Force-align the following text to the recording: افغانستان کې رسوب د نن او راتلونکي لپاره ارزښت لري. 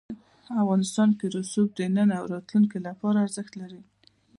افغانستان 0.61 1.09
کې 1.17 1.25
رسوب 1.35 1.67
د 1.75 1.79
نن 1.95 2.09
او 2.19 2.23
راتلونکي 2.33 2.77
لپاره 2.87 3.17
ارزښت 3.25 3.53
لري. 3.61 3.81